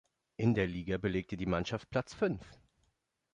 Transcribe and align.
In 0.35 0.55
der 0.55 0.65
Liga 0.65 0.97
belegte 0.97 1.37
die 1.37 1.45
Mannschaft 1.45 1.91
Platz 1.91 2.15
fünf. 2.15 2.41